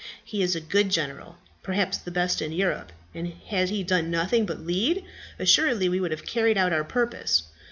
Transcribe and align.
He 0.23 0.41
is 0.41 0.55
a 0.55 0.61
good 0.61 0.89
general, 0.89 1.37
perhaps 1.61 1.99
the 1.99 2.09
best 2.09 2.41
in 2.41 2.51
Europe; 2.51 2.91
and 3.13 3.31
had 3.49 3.69
he 3.69 3.83
done 3.83 4.09
nothing 4.09 4.47
but 4.47 4.65
lead, 4.65 5.05
assuredly 5.37 5.89
we 5.89 5.99
should 5.99 6.09
have 6.09 6.25
carried 6.25 6.57
out 6.57 6.73
our 6.73 6.83
purpose. 6.83 7.43